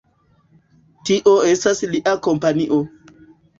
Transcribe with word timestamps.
Tio 1.09 1.35
estas 1.51 1.83
lia 1.93 2.17
kompanio. 2.31 2.83